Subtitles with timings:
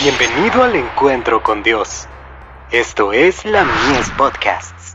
[0.00, 2.06] Bienvenido al encuentro con Dios.
[2.70, 4.94] Esto es la Mies Podcasts.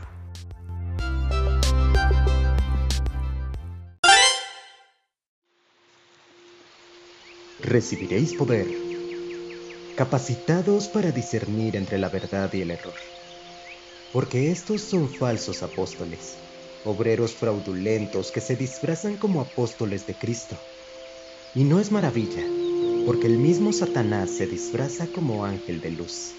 [7.60, 8.66] Recibiréis poder,
[9.94, 12.94] capacitados para discernir entre la verdad y el error.
[14.10, 16.36] Porque estos son falsos apóstoles,
[16.86, 20.56] obreros fraudulentos que se disfrazan como apóstoles de Cristo.
[21.54, 22.42] Y no es maravilla
[23.04, 26.36] porque el mismo Satanás se disfraza como ángel de luz.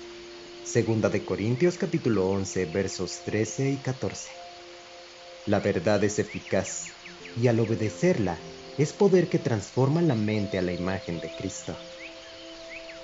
[0.63, 4.31] Segunda de Corintios capítulo 11 versos 13 y 14.
[5.45, 6.95] La verdad es eficaz
[7.37, 8.41] y al obedecerla
[8.79, 11.77] es poder que transforma la mente a la imagen de Cristo.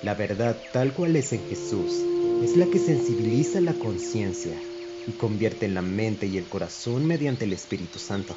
[0.02, 2.04] La verdad tal cual es en Jesús
[2.42, 4.60] es la que sensibiliza la conciencia
[5.06, 8.36] y convierte la mente y el corazón mediante el Espíritu Santo.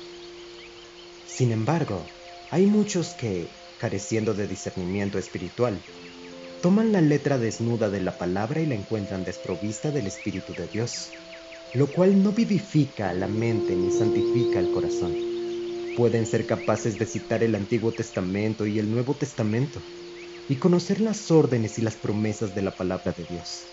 [1.25, 2.05] Sin embargo,
[2.51, 5.83] hay muchos que, careciendo de discernimiento espiritual,
[6.61, 11.13] toman la letra desnuda de la palabra y la encuentran desprovista del Espíritu de Dios,
[11.73, 15.15] lo cual no vivifica la mente ni santifica el corazón.
[15.95, 19.81] Pueden ser capaces de citar el Antiguo Testamento y el Nuevo Testamento
[20.47, 23.67] y conocer las órdenes y las promesas de la palabra de Dios.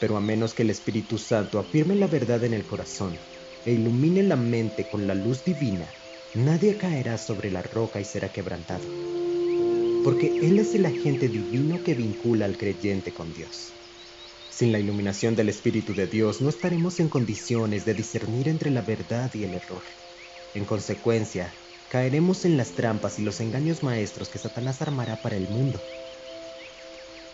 [0.00, 3.18] Pero a menos que el Espíritu Santo afirme la verdad en el corazón
[3.64, 5.94] e ilumine la mente con la luz divina,
[6.34, 8.84] nadie caerá sobre la roca y será quebrantado,
[10.02, 13.72] porque Él es el agente divino que vincula al creyente con Dios.
[14.50, 18.82] Sin la iluminación del Espíritu de Dios no estaremos en condiciones de discernir entre la
[18.82, 19.82] verdad y el error.
[20.54, 21.52] En consecuencia,
[21.88, 25.80] caeremos en las trampas y los engaños maestros que Satanás armará para el mundo.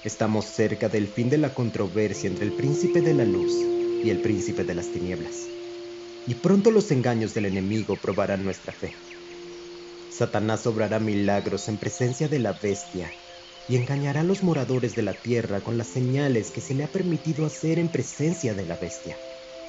[0.05, 3.53] Estamos cerca del fin de la controversia entre el príncipe de la luz
[4.03, 5.60] y el príncipe de las tinieblas
[6.27, 8.93] y pronto los engaños del enemigo probarán nuestra fe.
[10.11, 13.11] Satanás obrará milagros en presencia de la bestia
[13.69, 16.89] y engañará a los moradores de la tierra con las señales que se le ha
[16.89, 19.17] permitido hacer en presencia de la bestia.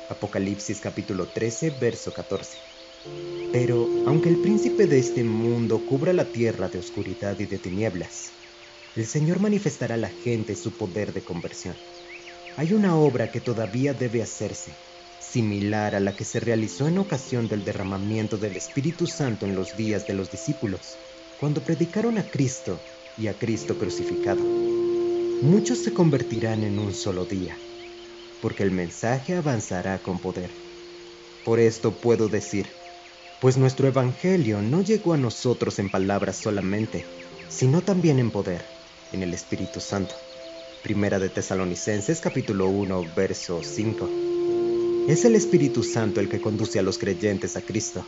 [0.10, 2.58] Apocalipsis capítulo 13, verso 14.
[3.54, 8.32] Pero, aunque el príncipe de este mundo cubra la tierra de oscuridad y de tinieblas,
[8.96, 11.76] el Señor manifestará a la gente su poder de conversión.
[12.58, 14.74] Hay una obra que todavía debe hacerse
[15.32, 19.78] similar a la que se realizó en ocasión del derramamiento del Espíritu Santo en los
[19.78, 20.98] días de los discípulos,
[21.40, 22.80] cuando predicaron a Cristo
[23.18, 24.42] y a Cristo crucificado.
[24.42, 27.56] Muchos se convertirán en un solo día,
[28.42, 30.50] porque el mensaje avanzará con poder.
[31.46, 32.68] Por esto puedo decir,
[33.40, 37.06] pues nuestro Evangelio no llegó a nosotros en palabras solamente,
[37.48, 38.66] sino también en poder,
[39.14, 40.14] en el Espíritu Santo.
[40.84, 44.31] Primera de Tesalonicenses capítulo 1, verso 5.
[45.08, 48.06] Es el Espíritu Santo el que conduce a los creyentes a Cristo,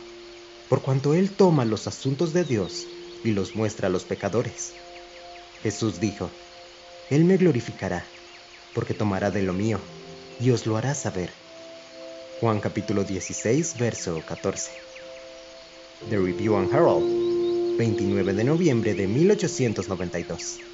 [0.68, 2.86] por cuanto Él toma los asuntos de Dios
[3.24, 4.74] y los muestra a los pecadores.
[5.62, 6.30] Jesús dijo,
[7.10, 8.06] Él me glorificará,
[8.74, 9.80] porque tomará de lo mío
[10.40, 11.30] y os lo hará saber.
[12.40, 14.70] Juan capítulo 16, verso 14.
[16.10, 20.73] The Review and Herald, 29 de noviembre de 1892.